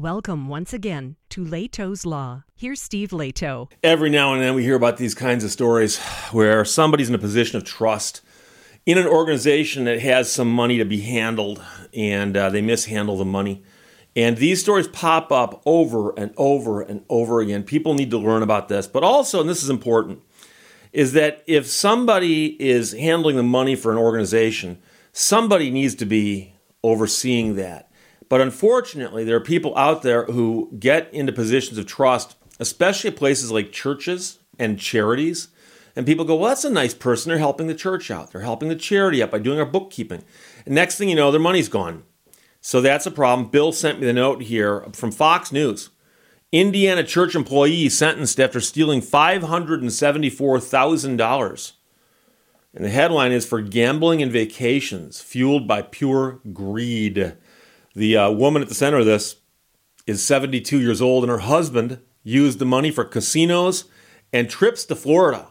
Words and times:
Welcome 0.00 0.48
once 0.48 0.72
again 0.72 1.16
to 1.28 1.44
Lehto's 1.44 2.06
Law. 2.06 2.44
Here's 2.56 2.80
Steve 2.80 3.10
Lehto. 3.10 3.70
Every 3.82 4.08
now 4.08 4.32
and 4.32 4.42
then 4.42 4.54
we 4.54 4.62
hear 4.62 4.74
about 4.74 4.96
these 4.96 5.14
kinds 5.14 5.44
of 5.44 5.50
stories 5.50 5.98
where 6.32 6.64
somebody's 6.64 7.10
in 7.10 7.14
a 7.14 7.18
position 7.18 7.58
of 7.58 7.64
trust 7.64 8.22
in 8.86 8.96
an 8.96 9.06
organization 9.06 9.84
that 9.84 10.00
has 10.00 10.32
some 10.32 10.50
money 10.50 10.78
to 10.78 10.86
be 10.86 11.02
handled 11.02 11.62
and 11.92 12.34
uh, 12.34 12.48
they 12.48 12.62
mishandle 12.62 13.18
the 13.18 13.26
money. 13.26 13.62
And 14.16 14.38
these 14.38 14.62
stories 14.62 14.88
pop 14.88 15.30
up 15.30 15.60
over 15.66 16.18
and 16.18 16.32
over 16.38 16.80
and 16.80 17.04
over 17.10 17.42
again. 17.42 17.62
People 17.62 17.92
need 17.92 18.10
to 18.12 18.18
learn 18.18 18.42
about 18.42 18.68
this. 18.68 18.86
But 18.86 19.04
also, 19.04 19.38
and 19.38 19.50
this 19.50 19.62
is 19.62 19.68
important, 19.68 20.22
is 20.94 21.12
that 21.12 21.44
if 21.46 21.66
somebody 21.66 22.56
is 22.58 22.92
handling 22.92 23.36
the 23.36 23.42
money 23.42 23.76
for 23.76 23.92
an 23.92 23.98
organization, 23.98 24.80
somebody 25.12 25.70
needs 25.70 25.94
to 25.96 26.06
be 26.06 26.54
overseeing 26.82 27.56
that. 27.56 27.89
But 28.30 28.40
unfortunately, 28.40 29.24
there 29.24 29.36
are 29.36 29.40
people 29.40 29.76
out 29.76 30.00
there 30.02 30.24
who 30.24 30.70
get 30.78 31.12
into 31.12 31.32
positions 31.32 31.76
of 31.76 31.84
trust, 31.86 32.36
especially 32.60 33.10
at 33.10 33.16
places 33.16 33.50
like 33.50 33.72
churches 33.72 34.38
and 34.56 34.78
charities. 34.78 35.48
And 35.96 36.06
people 36.06 36.24
go, 36.24 36.36
well, 36.36 36.50
that's 36.50 36.64
a 36.64 36.70
nice 36.70 36.94
person. 36.94 37.28
They're 37.28 37.38
helping 37.38 37.66
the 37.66 37.74
church 37.74 38.08
out. 38.08 38.30
They're 38.30 38.42
helping 38.42 38.68
the 38.68 38.76
charity 38.76 39.20
out 39.20 39.32
by 39.32 39.40
doing 39.40 39.58
our 39.58 39.66
bookkeeping. 39.66 40.22
And 40.64 40.76
next 40.76 40.96
thing 40.96 41.08
you 41.08 41.16
know, 41.16 41.32
their 41.32 41.40
money's 41.40 41.68
gone. 41.68 42.04
So 42.60 42.80
that's 42.80 43.04
a 43.04 43.10
problem. 43.10 43.48
Bill 43.48 43.72
sent 43.72 43.98
me 43.98 44.06
the 44.06 44.12
note 44.12 44.42
here 44.42 44.86
from 44.92 45.10
Fox 45.10 45.50
News. 45.50 45.90
Indiana 46.52 47.02
church 47.02 47.34
employee 47.34 47.88
sentenced 47.88 48.38
after 48.38 48.60
stealing 48.60 49.00
$574,000. 49.00 51.72
And 52.74 52.84
the 52.84 52.90
headline 52.90 53.32
is 53.32 53.44
for 53.44 53.60
gambling 53.60 54.22
and 54.22 54.30
vacations 54.30 55.20
fueled 55.20 55.66
by 55.66 55.82
pure 55.82 56.38
greed. 56.52 57.34
The 57.94 58.16
uh, 58.16 58.30
woman 58.30 58.62
at 58.62 58.68
the 58.68 58.74
center 58.74 58.98
of 58.98 59.06
this 59.06 59.36
is 60.06 60.22
72 60.22 60.80
years 60.80 61.02
old, 61.02 61.24
and 61.24 61.30
her 61.30 61.38
husband 61.38 61.98
used 62.22 62.60
the 62.60 62.64
money 62.64 62.92
for 62.92 63.04
casinos 63.04 63.86
and 64.32 64.48
trips 64.48 64.84
to 64.84 64.94
Florida. 64.94 65.48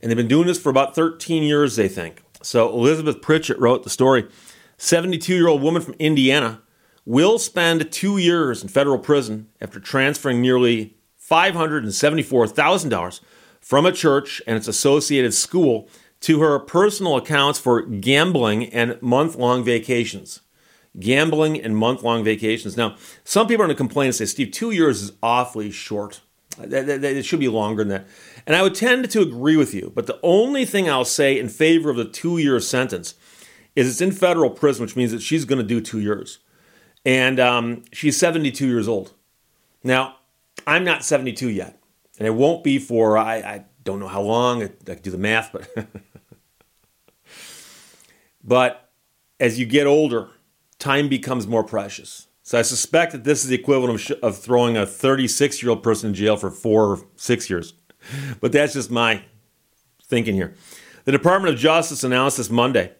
And 0.00 0.10
they've 0.10 0.16
been 0.16 0.28
doing 0.28 0.46
this 0.46 0.58
for 0.58 0.68
about 0.68 0.94
13 0.94 1.42
years, 1.42 1.76
they 1.76 1.88
think. 1.88 2.22
So 2.42 2.68
Elizabeth 2.68 3.22
Pritchett 3.22 3.58
wrote 3.58 3.84
the 3.84 3.90
story. 3.90 4.28
72 4.76 5.34
year 5.34 5.48
old 5.48 5.62
woman 5.62 5.80
from 5.80 5.94
Indiana 5.98 6.60
will 7.06 7.38
spend 7.38 7.90
two 7.90 8.18
years 8.18 8.62
in 8.62 8.68
federal 8.68 8.98
prison 8.98 9.48
after 9.60 9.80
transferring 9.80 10.42
nearly 10.42 10.96
$574,000 11.20 13.20
from 13.60 13.86
a 13.86 13.92
church 13.92 14.42
and 14.46 14.56
its 14.56 14.68
associated 14.68 15.32
school 15.32 15.88
to 16.20 16.40
her 16.40 16.58
personal 16.58 17.16
accounts 17.16 17.58
for 17.58 17.80
gambling 17.82 18.66
and 18.66 19.00
month 19.00 19.36
long 19.36 19.64
vacations 19.64 20.41
gambling 20.98 21.60
and 21.60 21.76
month 21.76 22.02
long 22.02 22.22
vacations. 22.24 22.76
Now, 22.76 22.96
some 23.24 23.46
people 23.46 23.64
are 23.64 23.66
going 23.66 23.76
to 23.76 23.80
complain 23.80 24.06
and 24.06 24.14
say, 24.14 24.26
Steve, 24.26 24.50
two 24.50 24.70
years 24.70 25.02
is 25.02 25.12
awfully 25.22 25.70
short. 25.70 26.20
It 26.58 27.24
should 27.24 27.40
be 27.40 27.48
longer 27.48 27.82
than 27.82 27.88
that. 27.88 28.06
And 28.46 28.54
I 28.54 28.62
would 28.62 28.74
tend 28.74 29.10
to 29.10 29.20
agree 29.20 29.56
with 29.56 29.74
you. 29.74 29.92
But 29.94 30.06
the 30.06 30.18
only 30.22 30.64
thing 30.64 30.88
I'll 30.88 31.04
say 31.04 31.38
in 31.38 31.48
favor 31.48 31.90
of 31.90 31.96
the 31.96 32.04
two 32.04 32.38
year 32.38 32.60
sentence 32.60 33.14
is 33.74 33.88
it's 33.88 34.00
in 34.00 34.12
federal 34.12 34.50
prison, 34.50 34.82
which 34.82 34.96
means 34.96 35.12
that 35.12 35.22
she's 35.22 35.44
going 35.44 35.60
to 35.60 35.66
do 35.66 35.80
two 35.80 36.00
years. 36.00 36.40
And 37.04 37.40
um, 37.40 37.84
she's 37.92 38.18
72 38.18 38.66
years 38.66 38.86
old. 38.86 39.14
Now, 39.82 40.16
I'm 40.66 40.84
not 40.84 41.04
72 41.04 41.48
yet. 41.48 41.80
And 42.18 42.26
it 42.26 42.34
won't 42.34 42.62
be 42.62 42.78
for, 42.78 43.16
I, 43.16 43.36
I 43.36 43.64
don't 43.82 43.98
know 43.98 44.08
how 44.08 44.20
long. 44.20 44.62
I, 44.62 44.66
I 44.66 44.94
can 44.94 45.02
do 45.02 45.10
the 45.10 45.18
math, 45.18 45.52
but. 45.52 45.88
but 48.44 48.90
as 49.40 49.58
you 49.58 49.66
get 49.66 49.86
older, 49.86 50.28
time 50.82 51.08
becomes 51.08 51.46
more 51.46 51.64
precious. 51.64 52.26
So 52.42 52.58
I 52.58 52.62
suspect 52.62 53.12
that 53.12 53.24
this 53.24 53.44
is 53.44 53.48
the 53.48 53.54
equivalent 53.54 53.94
of, 53.94 54.00
sh- 54.00 54.20
of 54.22 54.36
throwing 54.36 54.76
a 54.76 54.84
36 54.84 55.62
year 55.62 55.70
old 55.70 55.82
person 55.82 56.08
in 56.08 56.14
jail 56.14 56.36
for 56.36 56.50
four 56.50 56.86
or 56.86 56.98
six 57.16 57.48
years. 57.48 57.74
But 58.40 58.50
that's 58.50 58.72
just 58.72 58.90
my 58.90 59.22
thinking 60.04 60.34
here. 60.34 60.54
The 61.04 61.12
Department 61.12 61.54
of 61.54 61.60
Justice 61.60 62.02
announced 62.02 62.36
this 62.36 62.50
Monday 62.50 62.92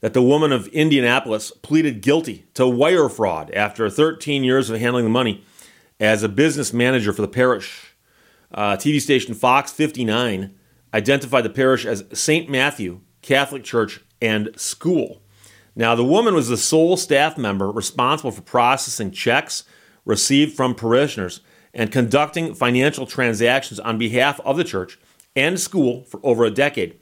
that 0.00 0.14
the 0.14 0.22
woman 0.22 0.52
of 0.52 0.68
Indianapolis 0.68 1.50
pleaded 1.50 2.00
guilty 2.00 2.46
to 2.54 2.66
wire 2.68 3.08
fraud 3.08 3.50
after 3.50 3.90
13 3.90 4.44
years 4.44 4.70
of 4.70 4.78
handling 4.78 5.04
the 5.04 5.10
money 5.10 5.44
as 5.98 6.22
a 6.22 6.28
business 6.28 6.72
manager 6.72 7.12
for 7.12 7.22
the 7.22 7.28
parish. 7.28 7.94
Uh, 8.52 8.76
TV 8.76 9.00
station 9.00 9.34
Fox 9.34 9.72
59 9.72 10.54
identified 10.94 11.44
the 11.44 11.50
parish 11.50 11.84
as 11.84 12.04
St. 12.12 12.48
Matthew 12.48 13.00
Catholic 13.20 13.64
Church 13.64 14.00
and 14.22 14.50
School. 14.56 15.22
Now, 15.78 15.94
the 15.94 16.02
woman 16.02 16.34
was 16.34 16.48
the 16.48 16.56
sole 16.56 16.96
staff 16.96 17.36
member 17.36 17.70
responsible 17.70 18.30
for 18.30 18.40
processing 18.40 19.10
checks 19.10 19.64
received 20.06 20.56
from 20.56 20.74
parishioners 20.74 21.42
and 21.74 21.92
conducting 21.92 22.54
financial 22.54 23.04
transactions 23.04 23.78
on 23.78 23.98
behalf 23.98 24.40
of 24.40 24.56
the 24.56 24.64
church 24.64 24.98
and 25.36 25.60
school 25.60 26.04
for 26.04 26.18
over 26.22 26.46
a 26.46 26.50
decade. 26.50 26.98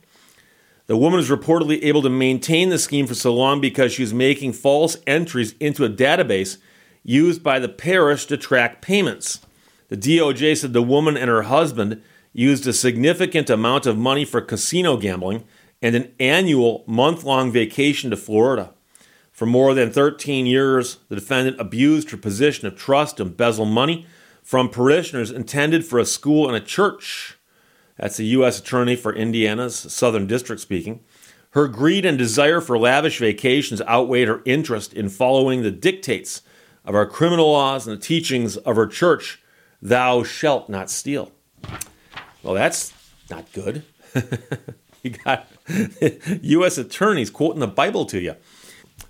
The 0.88 0.98
woman 0.98 1.18
was 1.18 1.30
reportedly 1.30 1.82
able 1.84 2.02
to 2.04 2.10
maintain 2.10 2.70
the 2.70 2.78
scheme 2.78 3.08
for 3.08 3.16
so 3.16 3.34
long 3.34 3.62
because 3.62 3.94
she 3.94 4.04
was 4.04 4.14
making 4.14 4.54
false 4.54 4.98
entries 5.08 5.54
into 5.60 5.86
a 5.86 5.90
database 5.90 6.58
used 7.04 7.42
by 7.42 7.60
the 7.60 7.70
parish 7.70 8.26
to 8.28 8.38
track 8.38 8.82
payments. 8.82 9.40
The 9.88 9.98
DOJ 9.98 10.58
said 10.58 10.74
the 10.74 10.82
woman 10.82 11.16
and 11.16 11.30
her 11.30 11.44
husband 11.44 12.02
used 12.34 12.66
a 12.68 12.74
significant 12.74 13.50
amount 13.50 13.86
of 13.86 13.98
money 13.98 14.26
for 14.26 14.42
casino 14.42 14.98
gambling 14.98 15.46
and 15.82 15.96
an 15.96 16.12
annual 16.20 16.84
month 16.88 17.24
long 17.24 17.52
vacation 17.52 18.10
to 18.10 18.18
Florida. 18.18 18.74
For 19.32 19.46
more 19.46 19.74
than 19.74 19.92
13 19.92 20.46
years, 20.46 20.98
the 21.10 21.16
defendant 21.16 21.60
abused 21.60 22.12
her 22.12 22.18
position 22.18 22.68
of 22.68 22.76
trust 22.76 23.18
to 23.18 23.24
embezzle 23.24 23.66
money 23.66 24.08
from 24.42 24.70
parishioners 24.70 25.32
intended 25.32 25.86
for 25.86 26.00
a 26.00 26.06
school 26.06 26.48
and 26.48 26.56
a 26.56 26.66
church. 26.66 27.38
That's 27.98 28.18
the 28.18 28.26
U.S. 28.26 28.60
Attorney 28.60 28.96
for 28.96 29.14
Indiana's 29.14 29.76
Southern 29.76 30.28
District 30.28 30.62
speaking. 30.62 31.02
Her 31.52 31.68
greed 31.68 32.06
and 32.06 32.18
desire 32.18 32.60
for 32.60 32.78
lavish 32.78 33.20
vacations 33.20 33.82
outweighed 33.82 34.28
her 34.28 34.42
interest 34.46 34.94
in 34.94 35.10
following 35.10 35.62
the 35.62 35.72
dictates 35.72 36.42
of 36.84 36.96
our 36.96 37.06
criminal 37.06 37.52
laws 37.52 37.88
and 37.88 37.98
the 37.98 38.02
teachings 38.02 38.58
of 38.58 38.76
her 38.76 38.88
church 38.88 39.42
thou 39.86 40.24
shalt 40.24 40.68
not 40.68 40.90
steal. 40.90 41.32
Well, 42.42 42.56
that's 42.56 42.94
not 43.30 43.52
good. 43.54 43.84
you 45.04 45.12
got 45.12 45.48
U.S. 46.42 46.78
attorneys 46.78 47.30
quoting 47.30 47.60
the 47.60 47.68
Bible 47.68 48.06
to 48.06 48.20
you. 48.20 48.36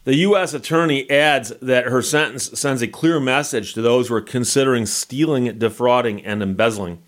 The 0.04 0.16
U.S. 0.18 0.54
attorney 0.54 1.10
adds 1.10 1.54
that 1.62 1.86
her 1.86 2.02
sentence 2.02 2.60
sends 2.60 2.82
a 2.82 2.88
clear 2.88 3.20
message 3.20 3.74
to 3.74 3.82
those 3.82 4.08
who 4.08 4.16
are 4.16 4.22
considering 4.22 4.86
stealing, 4.86 5.58
defrauding, 5.58 6.24
and 6.26 6.44
embezzling. 6.44 7.02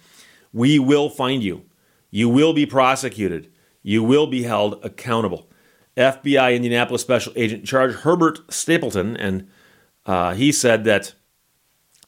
We 0.54 0.80
will 0.80 1.10
find 1.10 1.44
you. 1.44 1.66
You 2.10 2.30
will 2.30 2.54
be 2.54 2.66
prosecuted. 2.66 3.52
You 3.84 4.04
will 4.04 4.28
be 4.28 4.44
held 4.44 4.84
accountable. 4.84 5.50
FBI 5.96 6.56
Indianapolis 6.56 7.02
Special 7.02 7.34
Agent 7.36 7.66
Charge 7.66 7.94
Herbert 7.96 8.52
Stapleton, 8.52 9.18
and 9.18 9.48
uh, 10.06 10.34
he 10.36 10.52
said 10.52 10.84
that 10.86 11.14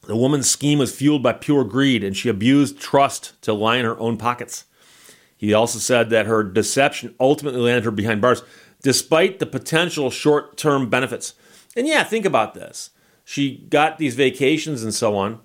the 0.09 0.15
woman's 0.15 0.49
scheme 0.49 0.79
was 0.79 0.93
fueled 0.93 1.21
by 1.21 1.33
pure 1.33 1.63
greed, 1.63 2.03
and 2.03 2.17
she 2.17 2.29
abused 2.29 2.79
trust 2.79 3.39
to 3.43 3.53
line 3.53 3.85
her 3.85 3.97
own 3.99 4.17
pockets. 4.17 4.65
He 5.37 5.53
also 5.53 5.77
said 5.77 6.09
that 6.09 6.25
her 6.25 6.43
deception 6.43 7.13
ultimately 7.19 7.61
landed 7.61 7.85
her 7.85 7.91
behind 7.91 8.19
bars. 8.19 8.41
despite 8.81 9.37
the 9.39 9.45
potential 9.45 10.09
short 10.09 10.57
term 10.57 10.89
benefits. 10.89 11.35
And 11.75 11.85
yeah, 11.85 12.03
think 12.03 12.25
about 12.25 12.55
this. 12.55 12.89
She 13.23 13.57
got 13.69 13.99
these 13.99 14.15
vacations 14.15 14.83
and 14.83 14.93
so 14.93 15.15
on, 15.15 15.41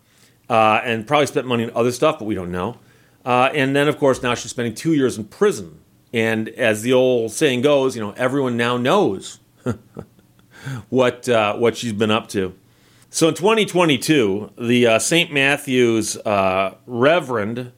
uh, 0.48 0.80
and 0.82 1.06
probably 1.06 1.26
spent 1.26 1.46
money 1.46 1.64
on 1.64 1.70
other 1.74 1.92
stuff, 1.92 2.18
but 2.18 2.24
we 2.24 2.34
don't 2.34 2.52
know. 2.52 2.78
Uh, 3.22 3.50
and 3.52 3.76
then, 3.76 3.86
of 3.86 3.98
course, 3.98 4.22
now 4.22 4.34
she's 4.34 4.50
spending 4.52 4.74
two 4.74 4.94
years 4.94 5.18
in 5.18 5.24
prison. 5.24 5.80
And 6.12 6.48
as 6.48 6.80
the 6.80 6.92
old 6.94 7.32
saying 7.32 7.60
goes, 7.60 7.96
you 7.96 8.00
know, 8.00 8.14
everyone 8.16 8.56
now 8.56 8.78
knows 8.78 9.40
what 10.88 11.28
uh, 11.28 11.56
what 11.56 11.76
she's 11.76 11.92
been 11.92 12.10
up 12.10 12.28
to. 12.28 12.54
So 13.14 13.28
in 13.28 13.34
2022, 13.34 14.54
the 14.58 14.88
uh, 14.88 14.98
St. 14.98 15.32
Matthew's 15.32 16.16
uh, 16.16 16.74
Reverend 16.84 17.70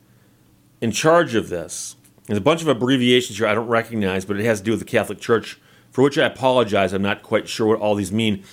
in 0.81 0.93
charge 0.93 1.35
of 1.35 1.51
this, 1.51 1.97
there's 2.25 2.39
a 2.39 2.41
bunch 2.41 2.63
of 2.63 2.69
abbreviations 2.69 3.37
here 3.37 3.47
I 3.47 3.53
don't 3.53 3.69
recognize, 3.69 4.25
but 4.25 4.41
it 4.41 4.47
has 4.47 4.61
to 4.61 4.65
do 4.65 4.71
with 4.71 4.81
the 4.81 4.87
Catholic 4.87 5.21
Church, 5.21 5.61
for 5.91 6.03
which 6.03 6.17
I 6.17 6.25
apologize. 6.25 6.95
I'm 6.95 7.03
not 7.03 7.23
quite 7.23 7.49
sure 7.49 7.67
what 7.67 7.81
all 7.81 7.95
these 7.95 8.11
mean. 8.11 8.45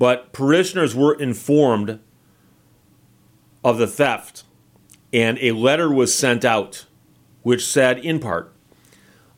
But 0.00 0.32
parishioners 0.32 0.96
were 0.96 1.14
informed 1.14 2.00
of 3.62 3.78
the 3.78 3.86
theft, 3.86 4.42
and 5.12 5.38
a 5.40 5.52
letter 5.52 5.92
was 5.92 6.12
sent 6.12 6.44
out 6.44 6.86
which 7.42 7.64
said, 7.64 7.98
in 7.98 8.18
part, 8.18 8.52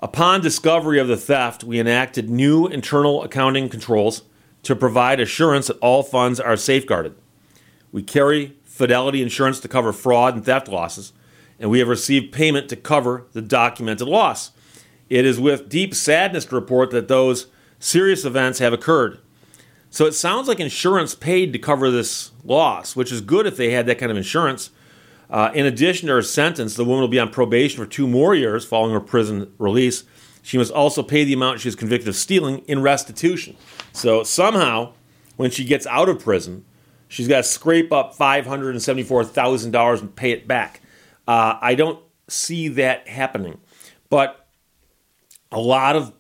Upon 0.00 0.40
discovery 0.40 0.98
of 0.98 1.08
the 1.08 1.18
theft, 1.18 1.64
we 1.64 1.78
enacted 1.78 2.30
new 2.30 2.66
internal 2.66 3.22
accounting 3.22 3.68
controls 3.68 4.22
to 4.64 4.76
provide 4.76 5.20
assurance 5.20 5.68
that 5.68 5.78
all 5.78 6.02
funds 6.02 6.40
are 6.40 6.56
safeguarded. 6.56 7.14
We 7.92 8.02
carry 8.02 8.56
fidelity 8.64 9.22
insurance 9.22 9.60
to 9.60 9.68
cover 9.68 9.92
fraud 9.92 10.34
and 10.34 10.44
theft 10.44 10.68
losses, 10.68 11.12
and 11.60 11.70
we 11.70 11.78
have 11.78 11.88
received 11.88 12.32
payment 12.32 12.68
to 12.70 12.76
cover 12.76 13.26
the 13.32 13.42
documented 13.42 14.08
loss. 14.08 14.50
It 15.08 15.24
is 15.24 15.38
with 15.38 15.68
deep 15.68 15.94
sadness 15.94 16.46
to 16.46 16.54
report 16.54 16.90
that 16.90 17.08
those 17.08 17.46
serious 17.78 18.24
events 18.24 18.58
have 18.58 18.72
occurred. 18.72 19.18
So 19.90 20.06
it 20.06 20.12
sounds 20.12 20.48
like 20.48 20.58
insurance 20.58 21.14
paid 21.14 21.52
to 21.52 21.58
cover 21.58 21.88
this 21.88 22.32
loss, 22.42 22.96
which 22.96 23.12
is 23.12 23.20
good 23.20 23.46
if 23.46 23.56
they 23.56 23.70
had 23.70 23.86
that 23.86 23.98
kind 23.98 24.10
of 24.10 24.16
insurance. 24.16 24.70
Uh, 25.30 25.50
in 25.54 25.66
addition 25.66 26.08
to 26.08 26.14
her 26.14 26.22
sentence, 26.22 26.74
the 26.74 26.84
woman 26.84 27.02
will 27.02 27.08
be 27.08 27.20
on 27.20 27.30
probation 27.30 27.82
for 27.82 27.88
two 27.88 28.08
more 28.08 28.34
years 28.34 28.64
following 28.64 28.92
her 28.92 29.00
prison 29.00 29.52
release. 29.58 30.02
She 30.44 30.58
must 30.58 30.70
also 30.72 31.02
pay 31.02 31.24
the 31.24 31.32
amount 31.32 31.60
she 31.60 31.68
was 31.68 31.74
convicted 31.74 32.06
of 32.06 32.16
stealing 32.16 32.58
in 32.66 32.82
restitution. 32.82 33.56
So 33.94 34.22
somehow, 34.22 34.92
when 35.36 35.50
she 35.50 35.64
gets 35.64 35.86
out 35.86 36.10
of 36.10 36.20
prison, 36.20 36.66
she's 37.08 37.26
got 37.26 37.38
to 37.38 37.42
scrape 37.44 37.90
up 37.92 38.14
$574,000 38.14 40.00
and 40.00 40.14
pay 40.14 40.32
it 40.32 40.46
back. 40.46 40.82
Uh, 41.26 41.56
I 41.62 41.74
don't 41.74 41.98
see 42.28 42.68
that 42.68 43.08
happening. 43.08 43.58
But 44.10 44.46
a 45.50 45.58
lot 45.58 45.96
of 45.96 46.12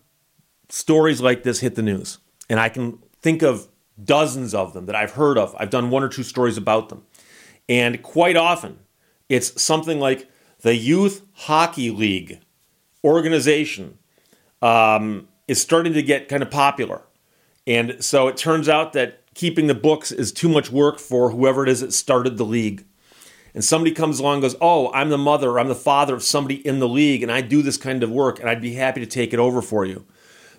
stories 0.70 1.20
like 1.20 1.42
this 1.42 1.60
hit 1.60 1.74
the 1.74 1.82
news. 1.82 2.16
And 2.48 2.58
I 2.58 2.70
can 2.70 3.00
think 3.20 3.42
of 3.42 3.68
dozens 4.02 4.54
of 4.54 4.72
them 4.72 4.86
that 4.86 4.96
I've 4.96 5.12
heard 5.12 5.36
of. 5.36 5.54
I've 5.58 5.68
done 5.68 5.90
one 5.90 6.02
or 6.02 6.08
two 6.08 6.22
stories 6.22 6.56
about 6.56 6.88
them. 6.88 7.02
And 7.68 8.02
quite 8.02 8.38
often, 8.38 8.78
it's 9.28 9.60
something 9.60 10.00
like 10.00 10.30
the 10.62 10.74
Youth 10.74 11.26
Hockey 11.34 11.90
League 11.90 12.40
organization 13.04 13.98
um, 14.64 15.28
is 15.46 15.60
starting 15.60 15.92
to 15.92 16.02
get 16.02 16.28
kind 16.28 16.42
of 16.42 16.50
popular. 16.50 17.02
And 17.66 18.02
so 18.02 18.28
it 18.28 18.36
turns 18.38 18.66
out 18.68 18.94
that 18.94 19.20
keeping 19.34 19.66
the 19.66 19.74
books 19.74 20.10
is 20.10 20.32
too 20.32 20.48
much 20.48 20.70
work 20.70 20.98
for 20.98 21.30
whoever 21.30 21.64
it 21.64 21.68
is 21.68 21.80
that 21.80 21.92
started 21.92 22.38
the 22.38 22.46
league. 22.46 22.86
And 23.52 23.62
somebody 23.62 23.94
comes 23.94 24.18
along 24.18 24.36
and 24.36 24.42
goes, 24.42 24.56
Oh, 24.62 24.90
I'm 24.92 25.10
the 25.10 25.18
mother, 25.18 25.50
or 25.50 25.60
I'm 25.60 25.68
the 25.68 25.74
father 25.74 26.14
of 26.14 26.22
somebody 26.22 26.66
in 26.66 26.78
the 26.78 26.88
league, 26.88 27.22
and 27.22 27.30
I 27.30 27.42
do 27.42 27.62
this 27.62 27.76
kind 27.76 28.02
of 28.02 28.10
work, 28.10 28.40
and 28.40 28.48
I'd 28.48 28.62
be 28.62 28.74
happy 28.74 29.00
to 29.00 29.06
take 29.06 29.32
it 29.32 29.38
over 29.38 29.60
for 29.60 29.84
you. 29.84 30.06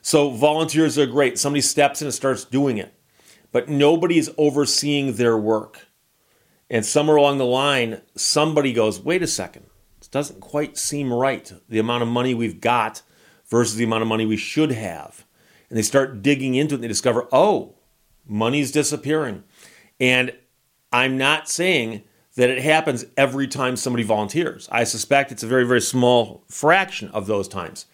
So 0.01 0.29
volunteers 0.29 0.99
are 0.99 1.07
great. 1.07 1.39
Somebody 1.39 1.61
steps 1.61 2.01
in 2.01 2.05
and 2.05 2.13
starts 2.13 2.45
doing 2.45 2.77
it, 2.77 2.93
but 3.51 3.69
nobody's 3.69 4.29
overseeing 4.37 5.13
their 5.13 5.35
work. 5.35 5.87
And 6.69 6.85
somewhere 6.85 7.17
along 7.17 7.39
the 7.39 7.45
line, 7.45 8.01
somebody 8.15 8.71
goes, 8.71 8.99
Wait 8.99 9.23
a 9.23 9.27
second, 9.27 9.65
this 9.99 10.07
doesn't 10.07 10.41
quite 10.41 10.77
seem 10.77 11.11
right. 11.11 11.51
The 11.67 11.79
amount 11.79 12.03
of 12.03 12.09
money 12.09 12.35
we've 12.35 12.61
got 12.61 13.01
versus 13.49 13.75
the 13.75 13.83
amount 13.83 14.01
of 14.01 14.07
money 14.07 14.25
we 14.25 14.37
should 14.37 14.71
have. 14.71 15.25
And 15.69 15.77
they 15.77 15.83
start 15.83 16.21
digging 16.21 16.55
into 16.55 16.73
it 16.73 16.77
and 16.77 16.83
they 16.83 16.87
discover, 16.87 17.27
oh, 17.31 17.75
money's 18.27 18.71
disappearing. 18.71 19.43
And 19.99 20.33
I'm 20.91 21.17
not 21.17 21.49
saying 21.49 22.03
that 22.35 22.49
it 22.49 22.61
happens 22.61 23.05
every 23.17 23.47
time 23.47 23.75
somebody 23.75 24.03
volunteers. 24.03 24.67
I 24.71 24.83
suspect 24.83 25.31
it's 25.31 25.43
a 25.43 25.47
very, 25.47 25.65
very 25.65 25.81
small 25.81 26.43
fraction 26.49 27.09
of 27.09 27.27
those 27.27 27.47
times. 27.47 27.85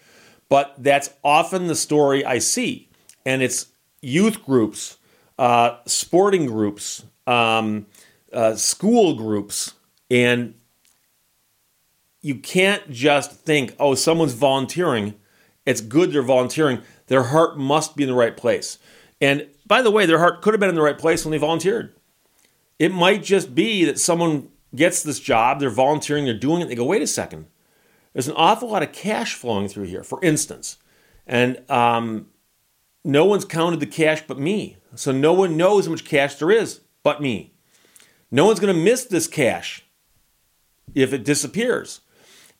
But 0.48 0.74
that's 0.78 1.10
often 1.24 1.68
the 1.68 1.74
story 1.74 2.24
I 2.24 2.38
see. 2.38 2.90
And 3.24 3.40
it's 3.40 3.68
youth 4.00 4.44
groups, 4.44 4.98
uh, 5.38 5.78
sporting 5.86 6.46
groups, 6.46 7.04
um, 7.26 7.86
uh, 8.32 8.56
school 8.56 9.14
groups, 9.14 9.74
and 10.10 10.54
you 12.20 12.36
can't 12.36 12.90
just 12.90 13.32
think, 13.32 13.74
oh, 13.78 13.94
someone's 13.94 14.34
volunteering 14.34 15.14
it's 15.66 15.80
good 15.80 16.12
they're 16.12 16.22
volunteering. 16.22 16.82
Their 17.06 17.24
heart 17.24 17.58
must 17.58 17.96
be 17.96 18.02
in 18.02 18.08
the 18.08 18.14
right 18.14 18.36
place. 18.36 18.78
And 19.20 19.46
by 19.66 19.82
the 19.82 19.90
way, 19.90 20.06
their 20.06 20.18
heart 20.18 20.42
could 20.42 20.54
have 20.54 20.60
been 20.60 20.68
in 20.68 20.74
the 20.74 20.82
right 20.82 20.98
place 20.98 21.24
when 21.24 21.32
they 21.32 21.38
volunteered. 21.38 21.94
It 22.78 22.92
might 22.92 23.22
just 23.22 23.54
be 23.54 23.84
that 23.84 23.98
someone 23.98 24.48
gets 24.74 25.02
this 25.02 25.20
job, 25.20 25.60
they're 25.60 25.70
volunteering, 25.70 26.24
they're 26.24 26.34
doing 26.34 26.62
it, 26.62 26.68
they 26.68 26.74
go, 26.74 26.84
wait 26.84 27.02
a 27.02 27.06
second, 27.06 27.46
there's 28.12 28.28
an 28.28 28.34
awful 28.36 28.70
lot 28.70 28.82
of 28.82 28.92
cash 28.92 29.34
flowing 29.34 29.68
through 29.68 29.84
here, 29.84 30.02
for 30.02 30.22
instance. 30.22 30.78
And 31.26 31.62
um, 31.70 32.26
no 33.04 33.24
one's 33.24 33.44
counted 33.44 33.80
the 33.80 33.86
cash 33.86 34.22
but 34.26 34.38
me. 34.38 34.76
So 34.94 35.12
no 35.12 35.32
one 35.32 35.56
knows 35.56 35.86
how 35.86 35.92
much 35.92 36.04
cash 36.04 36.36
there 36.36 36.50
is 36.50 36.80
but 37.02 37.22
me. 37.22 37.54
No 38.30 38.46
one's 38.46 38.60
going 38.60 38.74
to 38.74 38.82
miss 38.82 39.04
this 39.04 39.26
cash 39.26 39.84
if 40.94 41.12
it 41.12 41.24
disappears. 41.24 42.00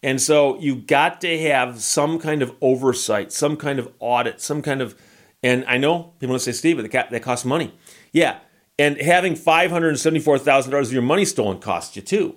And 0.03 0.21
so 0.21 0.59
you 0.59 0.77
got 0.77 1.21
to 1.21 1.39
have 1.43 1.81
some 1.81 2.19
kind 2.19 2.43
of 2.43 2.55
oversight, 2.61 3.33
some 3.33 3.57
kind 3.57 3.79
of 3.79 3.89
audit, 4.01 4.41
some 4.41 4.61
kind 4.61 4.83
of, 4.83 5.01
and 5.43 5.65
I 5.67 5.79
know 5.79 6.15
people 6.19 6.35
to 6.35 6.41
say, 6.41 6.53
Steve, 6.53 6.77
but 6.77 6.91
that 6.91 7.23
costs 7.23 7.45
money. 7.45 7.75
Yeah. 8.13 8.39
And 8.79 9.01
having 9.01 9.35
$574,000 9.35 10.81
of 10.81 10.93
your 10.93 11.03
money 11.03 11.25
stolen 11.25 11.61
costs 11.61 11.95
you 11.95 12.03
too. 12.03 12.37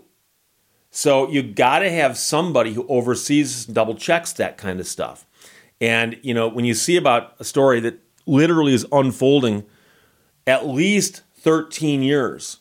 So 0.92 1.30
you 1.30 1.42
got 1.44 1.80
to 1.80 1.90
have 1.90 2.18
somebody 2.18 2.74
who 2.74 2.88
oversees 2.88 3.66
and 3.66 3.76
double 3.76 3.96
checks 3.96 4.32
that 4.34 4.58
kind 4.58 4.80
of 4.80 4.88
stuff. 4.88 5.26
And, 5.82 6.18
you 6.22 6.34
know, 6.34 6.48
when 6.48 6.66
you 6.66 6.74
see 6.74 6.96
about 6.96 7.36
a 7.40 7.44
story 7.44 7.80
that 7.82 8.00
literally 8.26 8.74
is 8.74 8.86
unfolding 8.92 9.66
at 10.48 10.68
least 10.68 11.24
13 11.38 12.02
years, 12.02 12.60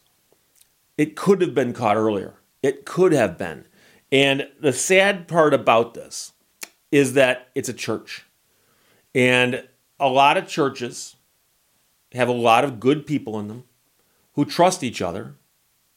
it 0.96 1.14
could 1.14 1.40
have 1.42 1.54
been 1.54 1.73
caught 1.73 1.96
earlier. 1.96 2.34
It 2.62 2.84
could 2.87 3.12
have 3.12 3.37
been. 3.38 3.66
And 4.12 4.49
the 4.61 4.73
sad 4.73 5.26
part 5.28 5.54
about 5.54 5.94
this 5.94 6.32
is 6.92 7.14
that 7.14 7.49
it's 7.54 7.68
a 7.68 7.75
church. 7.75 8.25
And 9.14 9.66
a 9.99 10.08
lot 10.08 10.37
of 10.37 10.46
churches 10.46 11.16
have 12.12 12.28
a 12.28 12.32
lot 12.32 12.64
of 12.64 12.78
good 12.78 13.06
people 13.06 13.38
in 13.40 13.49
them 13.49 13.64
who 14.34 14.44
trust 14.44 14.82
each 14.82 15.02
other 15.02 15.34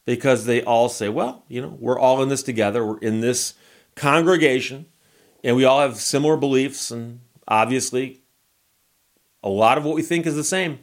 because 0.04 0.46
they 0.46 0.62
all 0.62 0.88
say, 0.88 1.08
well, 1.08 1.44
you 1.48 1.60
know, 1.60 1.76
we're 1.78 1.98
all 1.98 2.22
in 2.22 2.28
this 2.28 2.42
together. 2.42 2.84
We're 2.84 2.98
in 2.98 3.20
this 3.20 3.54
congregation 3.94 4.86
and 5.44 5.54
we 5.54 5.64
all 5.64 5.80
have 5.80 5.96
similar 5.96 6.36
beliefs. 6.36 6.90
And 6.90 7.20
obviously, 7.46 8.22
a 9.42 9.48
lot 9.48 9.78
of 9.78 9.84
what 9.84 9.94
we 9.94 10.02
think 10.02 10.26
is 10.26 10.34
the 10.34 10.44
same. 10.44 10.80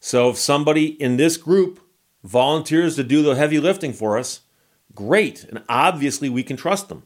So 0.00 0.30
if 0.30 0.36
somebody 0.36 0.86
in 0.86 1.16
this 1.16 1.36
group 1.36 1.80
volunteers 2.22 2.96
to 2.96 3.04
do 3.04 3.22
the 3.22 3.34
heavy 3.34 3.58
lifting 3.58 3.92
for 3.92 4.18
us, 4.18 4.40
great. 4.94 5.44
And 5.44 5.62
obviously, 5.68 6.28
we 6.28 6.42
can 6.42 6.56
trust 6.56 6.88
them. 6.88 7.04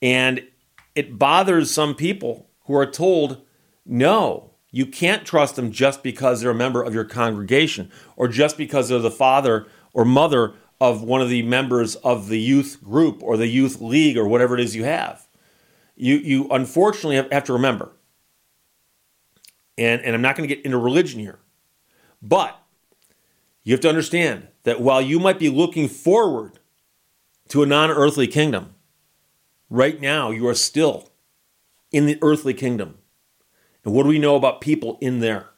And 0.00 0.46
it 0.94 1.18
bothers 1.18 1.70
some 1.70 1.94
people 1.94 2.48
who 2.64 2.74
are 2.74 2.90
told, 2.90 3.42
no, 3.84 4.52
you 4.70 4.86
can't 4.86 5.24
trust 5.24 5.56
them 5.56 5.72
just 5.72 6.02
because 6.02 6.40
they're 6.40 6.50
a 6.50 6.54
member 6.54 6.82
of 6.82 6.94
your 6.94 7.04
congregation 7.04 7.90
or 8.16 8.28
just 8.28 8.56
because 8.56 8.88
they're 8.88 8.98
the 8.98 9.10
father 9.10 9.66
or 9.92 10.04
mother 10.04 10.54
of 10.80 11.02
one 11.02 11.20
of 11.20 11.28
the 11.28 11.42
members 11.42 11.96
of 11.96 12.28
the 12.28 12.38
youth 12.38 12.82
group 12.82 13.22
or 13.22 13.36
the 13.36 13.48
youth 13.48 13.80
league 13.80 14.16
or 14.16 14.28
whatever 14.28 14.54
it 14.54 14.60
is 14.60 14.76
you 14.76 14.84
have. 14.84 15.26
You, 15.96 16.16
you 16.16 16.48
unfortunately 16.50 17.16
have, 17.16 17.30
have 17.32 17.44
to 17.44 17.52
remember, 17.52 17.90
and, 19.76 20.00
and 20.02 20.14
I'm 20.14 20.22
not 20.22 20.36
going 20.36 20.48
to 20.48 20.54
get 20.54 20.64
into 20.64 20.78
religion 20.78 21.18
here, 21.18 21.40
but 22.22 22.60
you 23.64 23.72
have 23.72 23.80
to 23.80 23.88
understand 23.88 24.48
that 24.62 24.80
while 24.80 25.02
you 25.02 25.18
might 25.18 25.38
be 25.38 25.48
looking 25.48 25.88
forward 25.88 26.57
to 27.48 27.62
a 27.62 27.66
non 27.66 27.90
earthly 27.90 28.26
kingdom. 28.26 28.74
Right 29.70 30.00
now, 30.00 30.30
you 30.30 30.46
are 30.48 30.54
still 30.54 31.10
in 31.92 32.06
the 32.06 32.18
earthly 32.22 32.54
kingdom. 32.54 32.98
And 33.84 33.94
what 33.94 34.04
do 34.04 34.08
we 34.08 34.18
know 34.18 34.36
about 34.36 34.60
people 34.60 34.98
in 35.00 35.20
there? 35.20 35.50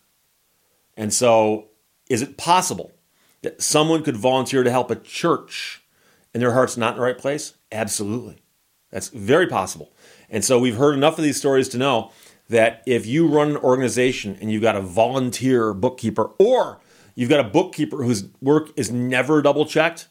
And 0.97 1.13
so, 1.13 1.69
is 2.09 2.23
it 2.23 2.37
possible 2.37 2.93
that 3.43 3.63
someone 3.63 4.03
could 4.03 4.17
volunteer 4.17 4.63
to 4.63 4.71
help 4.71 4.91
a 4.91 4.97
church 4.97 5.83
and 6.35 6.43
their 6.43 6.53
heart's 6.53 6.77
not 6.77 6.93
in 6.93 6.97
the 6.97 7.05
right 7.05 7.19
place? 7.19 7.55
Absolutely. 7.73 8.43
That's 8.91 9.09
very 9.09 9.47
possible. 9.47 9.93
And 10.29 10.45
so, 10.45 10.59
we've 10.59 10.77
heard 10.77 10.95
enough 10.95 11.19
of 11.19 11.25
these 11.25 11.39
stories 11.39 11.69
to 11.71 11.79
know 11.79 12.13
that 12.49 12.83
if 12.85 13.07
you 13.07 13.29
run 13.29 13.51
an 13.51 13.57
organization 13.59 14.37
and 14.41 14.51
you've 14.51 14.63
got 14.63 14.77
a 14.77 14.81
volunteer 14.81 15.73
bookkeeper 15.73 16.33
or 16.39 16.81
you've 17.15 17.31
got 17.31 17.41
a 17.41 17.49
bookkeeper 17.49 18.03
whose 18.03 18.25
work 18.41 18.71
is 18.77 18.91
never 18.91 19.41
double 19.41 19.65
checked, 19.65 20.09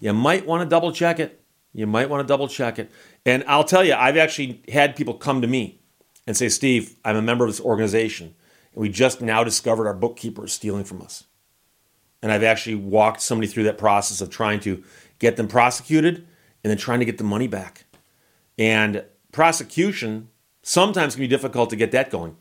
you 0.00 0.12
might 0.12 0.46
want 0.46 0.62
to 0.62 0.68
double 0.68 0.92
check 0.92 1.18
it. 1.20 1.40
You 1.72 1.86
might 1.86 2.08
want 2.08 2.22
to 2.22 2.26
double 2.26 2.48
check 2.48 2.78
it. 2.78 2.90
And 3.26 3.42
I'll 3.46 3.64
tell 3.64 3.84
you, 3.84 3.94
I've 3.94 4.16
actually 4.16 4.62
had 4.72 4.96
people 4.96 5.14
come 5.14 5.40
to 5.42 5.48
me 5.48 5.80
and 6.26 6.36
say, 6.36 6.48
Steve, 6.48 6.96
I'm 7.04 7.16
a 7.16 7.22
member 7.22 7.44
of 7.44 7.50
this 7.50 7.60
organization, 7.60 8.34
and 8.72 8.82
we 8.82 8.88
just 8.88 9.20
now 9.20 9.44
discovered 9.44 9.86
our 9.86 9.94
bookkeeper 9.94 10.44
is 10.44 10.52
stealing 10.52 10.84
from 10.84 11.02
us. 11.02 11.24
And 12.22 12.32
I've 12.32 12.44
actually 12.44 12.76
walked 12.76 13.20
somebody 13.20 13.48
through 13.48 13.64
that 13.64 13.76
process 13.76 14.20
of 14.20 14.30
trying 14.30 14.60
to 14.60 14.82
get 15.18 15.36
them 15.36 15.48
prosecuted 15.48 16.16
and 16.16 16.70
then 16.70 16.78
trying 16.78 17.00
to 17.00 17.04
get 17.04 17.18
the 17.18 17.24
money 17.24 17.46
back. 17.46 17.84
And 18.58 19.04
prosecution 19.32 20.28
sometimes 20.62 21.14
can 21.14 21.22
be 21.22 21.28
difficult 21.28 21.70
to 21.70 21.76
get 21.76 21.92
that 21.92 22.10
going, 22.10 22.36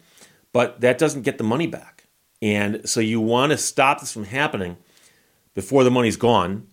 but 0.53 0.79
that 0.81 0.97
doesn't 0.97 1.23
get 1.23 1.37
the 1.37 1.43
money 1.43 1.67
back. 1.67 2.05
And 2.41 2.87
so 2.87 2.99
you 2.99 3.19
want 3.19 3.51
to 3.51 3.57
stop 3.57 3.99
this 3.99 4.13
from 4.13 4.25
happening 4.25 4.77
before 5.53 5.83
the 5.83 5.91
money's 5.91 6.17
gone, 6.17 6.67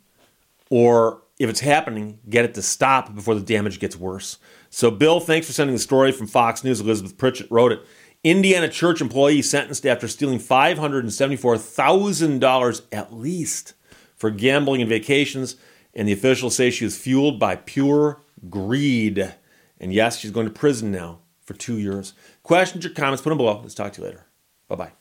or 0.70 1.22
if 1.38 1.50
it's 1.50 1.60
happening, 1.60 2.18
get 2.28 2.44
it 2.44 2.54
to 2.54 2.62
stop 2.62 3.14
before 3.14 3.34
the 3.34 3.40
damage 3.40 3.80
gets 3.80 3.96
worse. 3.96 4.38
So, 4.70 4.90
Bill, 4.90 5.20
thanks 5.20 5.46
for 5.46 5.52
sending 5.52 5.74
the 5.74 5.80
story 5.80 6.12
from 6.12 6.26
Fox 6.26 6.62
News. 6.62 6.80
Elizabeth 6.80 7.16
Pritchett 7.18 7.50
wrote 7.50 7.72
it. 7.72 7.80
Indiana 8.22 8.68
church 8.68 9.00
employee 9.00 9.40
sentenced 9.42 9.86
after 9.86 10.06
stealing 10.06 10.38
$574,000 10.38 12.82
at 12.92 13.14
least 13.14 13.72
for 14.14 14.30
gambling 14.30 14.82
and 14.82 14.90
vacations. 14.90 15.56
And 15.94 16.06
the 16.06 16.12
officials 16.12 16.54
say 16.54 16.70
she 16.70 16.84
was 16.84 16.98
fueled 16.98 17.40
by 17.40 17.56
pure 17.56 18.20
greed. 18.48 19.34
And 19.80 19.92
yes, 19.92 20.18
she's 20.18 20.30
going 20.30 20.46
to 20.46 20.52
prison 20.52 20.92
now 20.92 21.18
for 21.40 21.54
two 21.54 21.78
years. 21.78 22.12
Questions 22.42 22.86
or 22.86 22.90
comments, 22.90 23.22
put 23.22 23.30
them 23.30 23.38
below. 23.38 23.60
Let's 23.62 23.74
talk 23.74 23.94
to 23.94 24.02
you 24.02 24.06
later. 24.06 24.26
Bye 24.68 24.76
bye. 24.76 24.92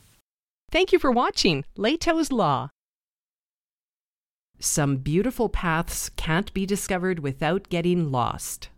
Thank 0.70 0.92
you 0.92 0.98
for 0.98 1.10
watching 1.10 1.64
Lehto's 1.76 2.32
Law. 2.32 2.70
Some 4.62 4.98
beautiful 4.98 5.48
paths 5.48 6.10
can't 6.16 6.52
be 6.52 6.66
discovered 6.66 7.20
without 7.20 7.70
getting 7.70 8.12
lost. 8.12 8.68